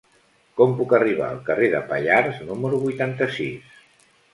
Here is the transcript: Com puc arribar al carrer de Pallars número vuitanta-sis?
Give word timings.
Com 0.61 0.73
puc 0.79 0.95
arribar 1.01 1.29
al 1.29 1.43
carrer 1.51 1.69
de 1.75 1.85
Pallars 1.95 2.43
número 2.51 2.85
vuitanta-sis? 2.89 3.83